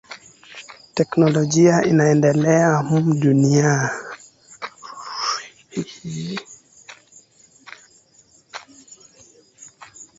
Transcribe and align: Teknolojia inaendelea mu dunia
Teknolojia 0.95 1.75
inaendelea 1.83 2.71
mu 2.87 2.99
dunia 3.21 3.89